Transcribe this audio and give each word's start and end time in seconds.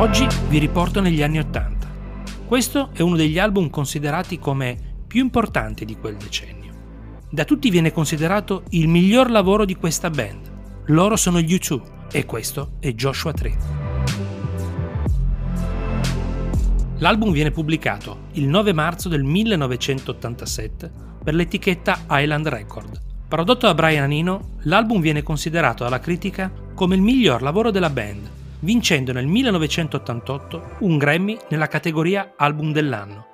Oggi 0.00 0.26
vi 0.48 0.56
riporto 0.56 1.02
negli 1.02 1.22
anni 1.22 1.40
Ottanta. 1.40 1.86
Questo 2.46 2.88
è 2.94 3.02
uno 3.02 3.16
degli 3.16 3.38
album 3.38 3.68
considerati 3.68 4.38
come 4.38 4.74
più 5.06 5.20
importanti 5.20 5.84
di 5.84 5.94
quel 5.94 6.16
decennio. 6.16 6.72
Da 7.28 7.44
tutti 7.44 7.68
viene 7.68 7.92
considerato 7.92 8.62
il 8.70 8.88
miglior 8.88 9.30
lavoro 9.30 9.66
di 9.66 9.76
questa 9.76 10.08
band. 10.08 10.50
Loro 10.86 11.16
sono 11.16 11.38
gli 11.38 11.52
U2 11.52 11.82
e 12.12 12.24
questo 12.24 12.76
è 12.80 12.94
Joshua 12.94 13.34
Tree. 13.34 13.56
L'album 16.96 17.30
viene 17.30 17.50
pubblicato 17.50 18.20
il 18.32 18.48
9 18.48 18.72
marzo 18.72 19.10
del 19.10 19.22
1987 19.22 20.90
per 21.22 21.34
l'etichetta 21.34 22.06
Island 22.08 22.48
Record. 22.48 22.98
Prodotto 23.28 23.66
da 23.66 23.74
Brian 23.74 24.10
Eno, 24.10 24.52
l'album 24.60 25.02
viene 25.02 25.22
considerato 25.22 25.84
dalla 25.84 26.00
critica 26.00 26.50
come 26.72 26.94
il 26.94 27.02
miglior 27.02 27.42
lavoro 27.42 27.70
della 27.70 27.90
band 27.90 28.38
vincendo 28.60 29.12
nel 29.12 29.26
1988 29.26 30.76
un 30.80 30.98
Grammy 30.98 31.38
nella 31.48 31.66
categoria 31.66 32.34
Album 32.36 32.72
dell'anno, 32.72 33.26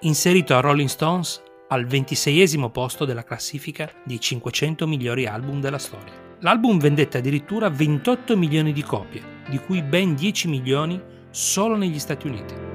inserito 0.00 0.56
a 0.56 0.60
Rolling 0.60 0.88
Stones 0.88 1.42
al 1.68 1.86
26 1.86 2.70
posto 2.72 3.04
della 3.04 3.22
classifica 3.22 3.90
dei 4.04 4.18
500 4.18 4.86
migliori 4.86 5.26
album 5.26 5.60
della 5.60 5.78
storia. 5.78 6.12
L'album 6.40 6.78
vendette 6.78 7.18
addirittura 7.18 7.68
28 7.68 8.36
milioni 8.36 8.72
di 8.72 8.82
copie, 8.82 9.22
di 9.48 9.58
cui 9.58 9.82
ben 9.82 10.14
10 10.14 10.48
milioni 10.48 11.00
solo 11.30 11.76
negli 11.76 11.98
Stati 11.98 12.26
Uniti. 12.26 12.69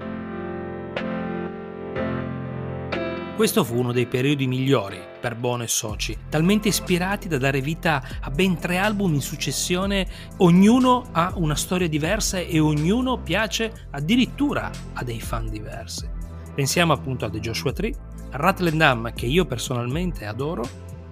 Questo 3.35 3.65
fu 3.65 3.77
uno 3.77 3.91
dei 3.91 4.05
periodi 4.05 4.47
migliori 4.47 4.97
per 5.19 5.35
Bono 5.35 5.63
e 5.63 5.67
Soci, 5.67 6.17
talmente 6.29 6.69
ispirati 6.69 7.27
da 7.27 7.37
dare 7.37 7.59
vita 7.59 8.01
a 8.21 8.31
ben 8.31 8.57
tre 8.57 8.77
album 8.77 9.13
in 9.13 9.21
successione, 9.21 10.07
ognuno 10.37 11.09
ha 11.11 11.33
una 11.35 11.55
storia 11.55 11.89
diversa 11.89 12.39
e 12.39 12.59
ognuno 12.59 13.17
piace 13.17 13.87
addirittura 13.91 14.71
a 14.93 15.03
dei 15.03 15.19
fan 15.19 15.49
diversi. 15.49 16.07
Pensiamo 16.55 16.93
appunto 16.93 17.25
a 17.25 17.29
The 17.29 17.41
Joshua 17.41 17.73
Tree, 17.73 17.93
a 18.31 18.37
Rattle 18.37 18.71
Dam 18.71 19.13
che 19.13 19.25
io 19.25 19.43
personalmente 19.43 20.25
adoro 20.25 20.63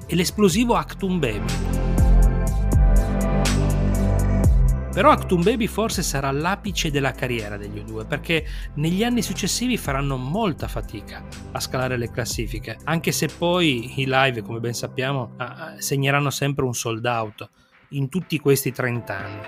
e 0.08 0.16
l'esplosivo 0.16 0.76
Actum 0.76 1.20
Baby. 1.20 1.93
Però 4.94 5.10
Actum 5.10 5.42
Baby 5.42 5.66
forse 5.66 6.04
sarà 6.04 6.30
l'apice 6.30 6.92
della 6.92 7.14
carriera 7.14 7.58
degli 7.58 7.80
U2 7.80 8.06
perché 8.06 8.46
negli 8.76 9.04
anni 9.04 9.24
successivi 9.24 9.76
faranno 9.76 10.18
molta 10.18 10.68
fatica 10.68 11.26
a 11.52 11.60
scalare 11.60 11.98
le 11.98 12.12
classifiche, 12.12 12.78
anche 12.84 13.12
se 13.12 13.28
poi 13.36 14.00
i 14.00 14.06
live, 14.08 14.44
come 14.44 14.60
ben 14.60 14.76
sappiamo, 14.76 15.36
segneranno 15.80 16.30
sempre 16.30 16.64
un 16.66 16.76
sold 16.76 17.04
out 17.06 17.50
in 17.90 18.08
tutti 18.08 18.38
questi 18.38 18.72
30 18.72 19.18
anni. 19.18 19.48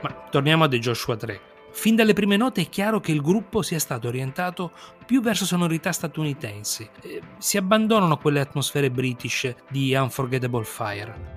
Ma 0.00 0.26
torniamo 0.30 0.64
a 0.64 0.68
The 0.68 0.78
Joshua 0.78 1.16
3. 1.16 1.40
Fin 1.72 1.96
dalle 1.96 2.12
prime 2.12 2.36
note 2.36 2.60
è 2.60 2.68
chiaro 2.68 3.00
che 3.00 3.10
il 3.10 3.22
gruppo 3.22 3.60
sia 3.62 3.80
stato 3.80 4.06
orientato 4.06 4.70
più 5.04 5.20
verso 5.20 5.44
sonorità 5.44 5.90
statunitensi. 5.90 6.88
Eh, 7.02 7.20
si 7.38 7.56
abbandonano 7.56 8.18
quelle 8.18 8.38
atmosfere 8.38 8.92
british 8.92 9.52
di 9.68 9.92
Unforgettable 9.94 10.62
Fire 10.62 11.33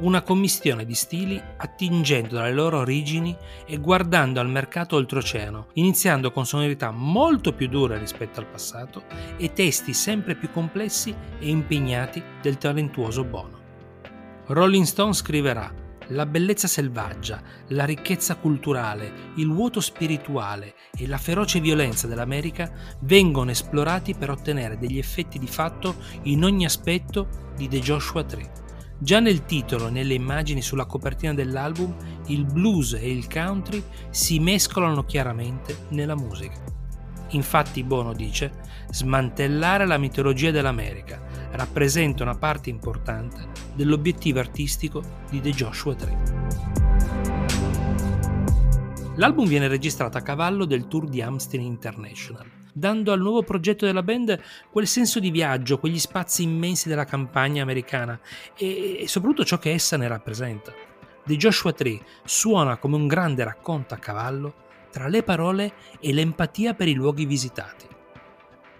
una 0.00 0.22
commistione 0.22 0.84
di 0.84 0.94
stili 0.94 1.40
attingendo 1.56 2.36
dalle 2.36 2.52
loro 2.52 2.78
origini 2.78 3.36
e 3.66 3.78
guardando 3.78 4.40
al 4.40 4.48
mercato 4.48 4.96
oltreoceano, 4.96 5.68
iniziando 5.74 6.30
con 6.30 6.46
sonorità 6.46 6.90
molto 6.90 7.52
più 7.52 7.68
dure 7.68 7.98
rispetto 7.98 8.40
al 8.40 8.46
passato 8.46 9.04
e 9.36 9.52
testi 9.52 9.92
sempre 9.92 10.36
più 10.36 10.50
complessi 10.50 11.14
e 11.38 11.48
impegnati 11.48 12.22
del 12.40 12.58
talentuoso 12.58 13.24
Bono. 13.24 13.56
Rolling 14.46 14.84
Stone 14.84 15.12
scriverà 15.12 15.86
la 16.12 16.24
bellezza 16.24 16.66
selvaggia, 16.68 17.42
la 17.68 17.84
ricchezza 17.84 18.36
culturale, 18.36 19.32
il 19.34 19.52
vuoto 19.52 19.80
spirituale 19.80 20.74
e 20.96 21.06
la 21.06 21.18
feroce 21.18 21.60
violenza 21.60 22.06
dell'America 22.06 22.70
vengono 23.00 23.50
esplorati 23.50 24.14
per 24.14 24.30
ottenere 24.30 24.78
degli 24.78 24.96
effetti 24.96 25.38
di 25.38 25.48
fatto 25.48 25.96
in 26.22 26.44
ogni 26.44 26.64
aspetto 26.64 27.52
di 27.56 27.68
The 27.68 27.80
Joshua 27.80 28.24
Tree 28.24 28.66
Già 29.00 29.20
nel 29.20 29.44
titolo 29.44 29.86
e 29.86 29.90
nelle 29.90 30.14
immagini 30.14 30.60
sulla 30.60 30.84
copertina 30.84 31.32
dell'album, 31.32 31.94
il 32.26 32.44
blues 32.44 32.94
e 32.94 33.08
il 33.08 33.28
country 33.28 33.80
si 34.10 34.40
mescolano 34.40 35.04
chiaramente 35.04 35.86
nella 35.90 36.16
musica. 36.16 36.60
Infatti 37.30 37.84
Bono 37.84 38.12
dice, 38.12 38.50
smantellare 38.90 39.86
la 39.86 39.98
mitologia 39.98 40.50
dell'America 40.50 41.22
rappresenta 41.52 42.24
una 42.24 42.36
parte 42.36 42.70
importante 42.70 43.46
dell'obiettivo 43.76 44.40
artistico 44.40 45.00
di 45.30 45.40
The 45.40 45.50
Joshua 45.50 45.94
Tree. 45.94 46.18
L'album 49.14 49.46
viene 49.46 49.68
registrato 49.68 50.18
a 50.18 50.22
cavallo 50.22 50.64
del 50.64 50.88
tour 50.88 51.08
di 51.08 51.22
Amstel 51.22 51.60
International 51.60 52.57
dando 52.78 53.12
al 53.12 53.20
nuovo 53.20 53.42
progetto 53.42 53.84
della 53.84 54.02
band 54.02 54.40
quel 54.70 54.86
senso 54.86 55.20
di 55.20 55.30
viaggio, 55.30 55.78
quegli 55.78 55.98
spazi 55.98 56.42
immensi 56.42 56.88
della 56.88 57.04
campagna 57.04 57.62
americana 57.62 58.18
e, 58.56 59.02
e 59.02 59.08
soprattutto 59.08 59.44
ciò 59.44 59.58
che 59.58 59.72
essa 59.72 59.96
ne 59.96 60.08
rappresenta. 60.08 60.72
The 61.24 61.36
Joshua 61.36 61.72
Tree 61.72 62.00
suona 62.24 62.78
come 62.78 62.96
un 62.96 63.06
grande 63.06 63.44
racconto 63.44 63.94
a 63.94 63.98
cavallo 63.98 64.66
tra 64.90 65.08
le 65.08 65.22
parole 65.22 65.72
e 66.00 66.12
l'empatia 66.12 66.74
per 66.74 66.88
i 66.88 66.94
luoghi 66.94 67.26
visitati. 67.26 67.86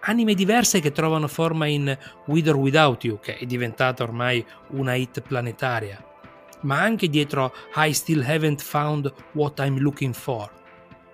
Anime 0.00 0.34
diverse 0.34 0.80
che 0.80 0.92
trovano 0.92 1.28
forma 1.28 1.66
in 1.66 1.96
With 2.26 2.48
or 2.48 2.56
Without 2.56 3.04
You, 3.04 3.18
che 3.20 3.36
è 3.36 3.44
diventata 3.44 4.04
ormai 4.04 4.44
una 4.68 4.94
hit 4.94 5.20
planetaria, 5.20 6.02
ma 6.62 6.80
anche 6.80 7.08
dietro 7.08 7.52
I 7.76 7.92
Still 7.92 8.22
Haven't 8.22 8.62
Found 8.62 9.12
What 9.32 9.58
I'm 9.58 9.78
Looking 9.78 10.14
For, 10.14 10.50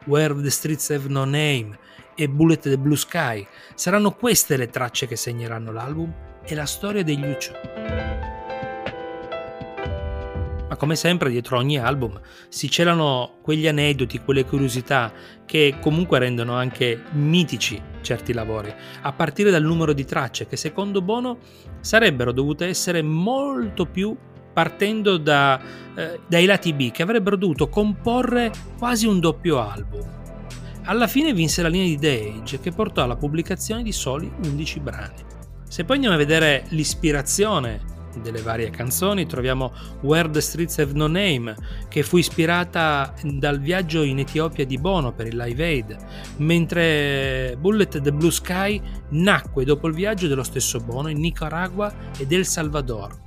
Where 0.07 0.35
the 0.41 0.51
Streets 0.51 0.91
Have 0.91 1.09
No 1.09 1.25
Name 1.25 1.79
e 2.15 2.29
Bullet 2.29 2.61
the 2.61 2.79
Blue 2.79 2.97
Sky. 2.97 3.47
Saranno 3.75 4.13
queste 4.13 4.57
le 4.57 4.69
tracce 4.69 5.07
che 5.07 5.17
segneranno 5.17 5.73
l'album 5.73 6.13
e 6.45 6.55
la 6.55 6.67
storia 6.67 7.03
degli 7.03 7.23
U2. 7.23 8.33
Ma 10.69 10.77
come 10.77 10.97
sempre 10.97 11.31
dietro 11.31 11.57
ogni 11.57 11.79
album 11.79 12.21
si 12.49 12.69
celano 12.69 13.39
quegli 13.43 13.69
aneddoti, 13.69 14.19
quelle 14.19 14.45
curiosità 14.45 15.13
che 15.45 15.77
comunque 15.81 16.19
rendono 16.19 16.55
anche 16.55 17.03
mitici 17.13 17.81
certi 18.01 18.33
lavori, 18.33 18.75
a 19.03 19.13
partire 19.13 19.51
dal 19.51 19.63
numero 19.63 19.93
di 19.93 20.05
tracce 20.05 20.47
che 20.47 20.57
secondo 20.57 21.01
Bono 21.01 21.39
sarebbero 21.81 22.33
dovute 22.33 22.67
essere 22.67 23.03
molto 23.03 23.87
più 23.87 24.17
partendo 24.55 25.19
da, 25.19 25.61
eh, 25.95 26.21
dai 26.27 26.47
lati 26.47 26.73
B 26.73 26.91
che 26.91 27.03
avrebbero 27.03 27.37
dovuto 27.37 27.69
comporre 27.69 28.51
quasi 28.79 29.07
un 29.07 29.21
doppio 29.21 29.61
album. 29.61 30.23
Alla 30.85 31.07
fine 31.07 31.35
vinse 31.35 31.61
la 31.61 31.69
linea 31.69 31.87
di 31.87 31.99
The 31.99 32.35
Age 32.39 32.61
che 32.61 32.71
portò 32.71 33.03
alla 33.03 33.17
pubblicazione 33.17 33.83
di 33.83 33.93
soli 33.93 34.31
11 34.45 34.81
brani. 34.81 35.15
Se 35.69 35.85
poi 35.85 35.97
andiamo 35.97 36.15
a 36.15 36.19
vedere 36.19 36.65
l'ispirazione 36.69 37.93
delle 38.21 38.43
varie 38.43 38.71
canzoni 38.71 39.27
troviamo 39.27 39.73
Where 40.03 40.31
the 40.31 40.41
Streets 40.41 40.79
Have 40.79 40.93
No 40.93 41.07
Name, 41.07 41.55
che 41.89 42.03
fu 42.03 42.17
ispirata 42.17 43.13
dal 43.23 43.61
viaggio 43.61 44.03
in 44.03 44.19
Etiopia 44.19 44.65
di 44.65 44.79
Bono 44.79 45.13
per 45.13 45.27
il 45.27 45.37
Live 45.37 45.65
Aid, 45.65 45.97
mentre 46.37 47.57
Bullet 47.59 48.01
the 48.01 48.13
Blue 48.13 48.31
Sky 48.31 48.81
nacque 49.11 49.65
dopo 49.65 49.89
il 49.89 49.95
viaggio 49.95 50.29
dello 50.29 50.45
stesso 50.45 50.79
Bono 50.81 51.09
in 51.09 51.19
Nicaragua 51.19 51.93
ed 52.19 52.33
El 52.33 52.47
Salvador. 52.47 53.24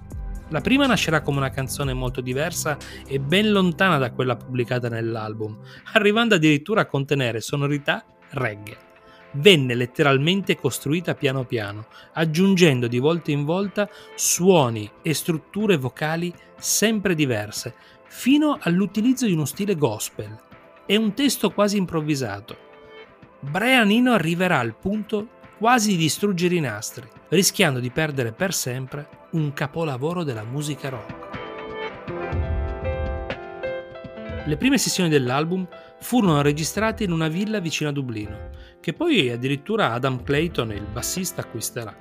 La 0.49 0.61
prima 0.61 0.85
nascerà 0.85 1.21
come 1.21 1.37
una 1.37 1.49
canzone 1.49 1.93
molto 1.93 2.21
diversa 2.21 2.77
e 3.05 3.19
ben 3.19 3.51
lontana 3.51 3.97
da 3.97 4.11
quella 4.11 4.37
pubblicata 4.37 4.87
nell'album, 4.87 5.59
arrivando 5.93 6.35
addirittura 6.35 6.81
a 6.81 6.85
contenere 6.85 7.41
sonorità 7.41 8.05
reggae. 8.29 8.85
venne 9.33 9.75
letteralmente 9.75 10.55
costruita 10.55 11.13
piano 11.13 11.43
piano, 11.43 11.87
aggiungendo 12.13 12.87
di 12.87 12.97
volta 12.97 13.31
in 13.31 13.43
volta 13.43 13.89
suoni 14.15 14.89
e 15.01 15.13
strutture 15.13 15.77
vocali 15.77 16.33
sempre 16.57 17.13
diverse, 17.13 17.75
fino 18.07 18.57
all'utilizzo 18.59 19.25
di 19.25 19.33
uno 19.33 19.45
stile 19.45 19.75
gospel 19.75 20.35
e 20.85 20.95
un 20.95 21.13
testo 21.13 21.51
quasi 21.51 21.77
improvvisato. 21.77 22.57
Brian 23.41 23.91
Eno 23.91 24.13
arriverà 24.13 24.59
al 24.59 24.75
punto 24.75 25.35
quasi 25.57 25.89
di 25.89 25.97
distruggere 25.97 26.55
i 26.55 26.59
nastri, 26.59 27.07
rischiando 27.29 27.79
di 27.79 27.91
perdere 27.91 28.31
per 28.31 28.53
sempre 28.53 29.26
un 29.31 29.53
capolavoro 29.53 30.23
della 30.23 30.43
musica 30.43 30.89
rock. 30.89 31.25
Le 34.45 34.55
prime 34.57 34.77
sessioni 34.77 35.09
dell'album 35.09 35.67
furono 35.99 36.41
registrate 36.41 37.03
in 37.03 37.11
una 37.11 37.27
villa 37.27 37.59
vicino 37.59 37.89
a 37.89 37.93
Dublino, 37.93 38.49
che 38.79 38.93
poi 38.93 39.29
addirittura 39.29 39.91
Adam 39.91 40.23
Clayton, 40.23 40.71
il 40.71 40.87
bassista, 40.89 41.41
acquisterà. 41.41 41.93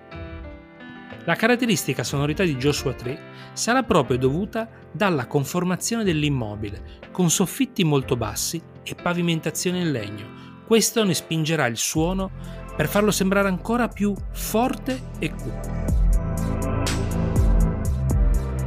La 1.25 1.35
caratteristica 1.35 2.05
sonorità 2.05 2.45
di 2.45 2.55
Joshua 2.55 2.93
Tree 2.93 3.21
sarà 3.53 3.83
proprio 3.83 4.17
dovuta 4.17 4.69
dalla 4.93 5.27
conformazione 5.27 6.05
dell'immobile, 6.05 7.01
con 7.11 7.31
soffitti 7.31 7.83
molto 7.83 8.17
bassi 8.17 8.63
e 8.85 8.95
pavimentazione 8.95 9.81
in 9.81 9.91
legno. 9.91 10.45
Questo 10.65 11.03
ne 11.03 11.15
spingerà 11.15 11.67
il 11.67 11.77
suono 11.77 12.31
per 12.77 12.87
farlo 12.87 13.11
sembrare 13.11 13.49
ancora 13.49 13.89
più 13.89 14.15
forte 14.31 15.01
e 15.19 15.31
cupo. 15.31 15.86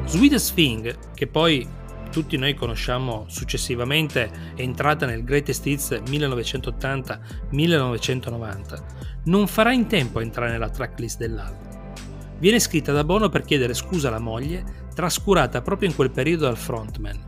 Sweetest 0.09 0.53
Thing, 0.55 1.13
che 1.13 1.27
poi 1.27 1.67
tutti 2.09 2.35
noi 2.35 2.55
conosciamo 2.55 3.25
successivamente, 3.27 4.53
è 4.55 4.61
entrata 4.61 5.05
nel 5.05 5.23
Greatest 5.23 5.63
Hits 5.67 5.91
1980-1990, 5.91 8.83
non 9.25 9.45
farà 9.45 9.71
in 9.71 9.85
tempo 9.85 10.17
a 10.17 10.23
entrare 10.23 10.49
nella 10.49 10.71
tracklist 10.71 11.19
dell'album. 11.19 11.93
Viene 12.39 12.59
scritta 12.59 12.91
da 12.91 13.03
Bono 13.03 13.29
per 13.29 13.43
chiedere 13.43 13.75
scusa 13.75 14.07
alla 14.07 14.17
moglie, 14.17 14.87
trascurata 14.95 15.61
proprio 15.61 15.89
in 15.89 15.95
quel 15.95 16.09
periodo 16.09 16.45
dal 16.45 16.57
frontman, 16.57 17.23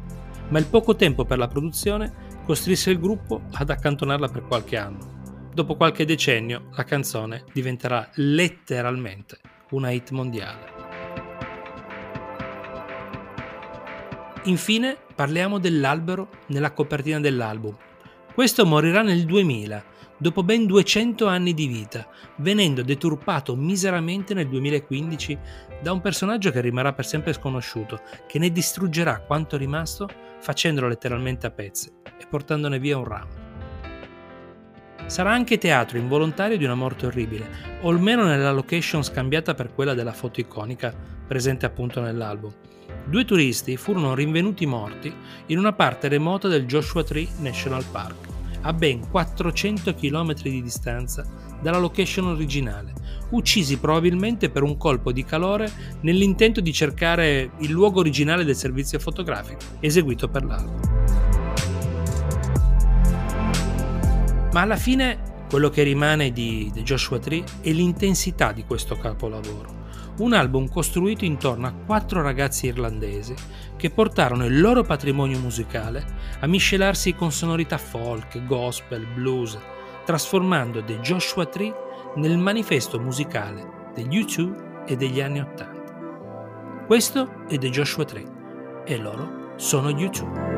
ma 0.49 0.57
il 0.57 0.65
poco 0.65 0.95
tempo 0.95 1.23
per 1.23 1.37
la 1.37 1.47
produzione 1.47 2.11
costrinse 2.43 2.89
il 2.89 2.99
gruppo 2.99 3.43
ad 3.51 3.69
accantonarla 3.69 4.29
per 4.29 4.47
qualche 4.47 4.77
anno. 4.77 5.19
Dopo 5.53 5.75
qualche 5.75 6.03
decennio 6.03 6.69
la 6.71 6.83
canzone 6.83 7.43
diventerà 7.53 8.09
letteralmente 8.15 9.37
una 9.69 9.91
hit 9.91 10.09
mondiale. 10.09 10.70
Infine 14.45 14.97
parliamo 15.13 15.59
dell'albero 15.59 16.29
nella 16.47 16.71
copertina 16.71 17.19
dell'album. 17.19 17.77
Questo 18.33 18.65
morirà 18.65 19.03
nel 19.03 19.23
2000, 19.25 19.83
dopo 20.17 20.41
ben 20.41 20.65
200 20.65 21.27
anni 21.27 21.53
di 21.53 21.67
vita, 21.67 22.07
venendo 22.37 22.81
deturpato 22.81 23.55
miseramente 23.55 24.33
nel 24.33 24.47
2015 24.47 25.37
da 25.79 25.91
un 25.91 26.01
personaggio 26.01 26.49
che 26.49 26.59
rimarrà 26.59 26.91
per 26.93 27.05
sempre 27.05 27.33
sconosciuto, 27.33 28.01
che 28.25 28.39
ne 28.39 28.51
distruggerà 28.51 29.19
quanto 29.19 29.57
rimasto 29.57 30.09
facendolo 30.39 30.87
letteralmente 30.87 31.45
a 31.45 31.51
pezzi 31.51 31.91
e 32.03 32.25
portandone 32.27 32.79
via 32.79 32.97
un 32.97 33.03
ramo. 33.03 33.49
Sarà 35.05 35.31
anche 35.31 35.59
teatro 35.59 35.99
involontario 35.99 36.57
di 36.57 36.63
una 36.63 36.73
morte 36.73 37.05
orribile, 37.05 37.79
o 37.81 37.89
almeno 37.89 38.23
nella 38.23 38.51
location 38.51 39.03
scambiata 39.03 39.53
per 39.53 39.71
quella 39.71 39.93
della 39.93 40.13
foto 40.13 40.39
iconica 40.39 40.95
presente 41.27 41.67
appunto 41.67 42.01
nell'album 42.01 42.51
Due 43.05 43.25
turisti 43.25 43.77
furono 43.77 44.13
rinvenuti 44.13 44.65
morti 44.65 45.13
in 45.47 45.57
una 45.57 45.73
parte 45.73 46.07
remota 46.07 46.47
del 46.47 46.65
Joshua 46.65 47.03
Tree 47.03 47.27
National 47.39 47.83
Park, 47.91 48.27
a 48.61 48.73
ben 48.73 49.09
400 49.09 49.95
km 49.95 50.33
di 50.41 50.61
distanza 50.61 51.25
dalla 51.61 51.79
location 51.79 52.27
originale, 52.27 52.93
uccisi 53.31 53.79
probabilmente 53.79 54.49
per 54.49 54.63
un 54.63 54.77
colpo 54.77 55.11
di 55.11 55.25
calore 55.25 55.69
nell'intento 56.01 56.61
di 56.61 56.71
cercare 56.71 57.51
il 57.59 57.71
luogo 57.71 57.99
originale 57.99 58.45
del 58.45 58.55
servizio 58.55 58.99
fotografico 58.99 59.59
eseguito 59.79 60.29
per 60.29 60.45
l'album. 60.45 60.79
Ma 64.53 64.61
alla 64.61 64.77
fine 64.77 65.29
quello 65.49 65.69
che 65.69 65.83
rimane 65.83 66.31
di 66.31 66.69
The 66.73 66.83
Joshua 66.83 67.19
Tree 67.19 67.43
è 67.61 67.71
l'intensità 67.71 68.51
di 68.51 68.63
questo 68.63 68.95
capolavoro 68.95 69.80
un 70.21 70.33
album 70.33 70.69
costruito 70.69 71.25
intorno 71.25 71.67
a 71.67 71.73
quattro 71.73 72.21
ragazzi 72.21 72.67
irlandesi 72.67 73.33
che 73.75 73.89
portarono 73.89 74.45
il 74.45 74.61
loro 74.61 74.83
patrimonio 74.83 75.39
musicale 75.39 76.05
a 76.39 76.47
miscelarsi 76.47 77.15
con 77.15 77.31
sonorità 77.31 77.77
folk, 77.77 78.45
gospel, 78.45 79.05
blues, 79.05 79.57
trasformando 80.05 80.83
The 80.83 80.99
Joshua 80.99 81.45
Tree 81.45 81.73
nel 82.15 82.37
manifesto 82.37 82.99
musicale 82.99 83.91
degli 83.95 84.19
U2 84.19 84.85
e 84.85 84.95
degli 84.95 85.21
anni 85.21 85.39
Ottanta. 85.39 86.85
Questo 86.85 87.45
è 87.47 87.57
The 87.57 87.69
Joshua 87.69 88.05
Tree 88.05 88.83
e 88.85 88.97
loro 88.97 89.53
sono 89.55 89.91
gli 89.91 90.03
U2. 90.03 90.50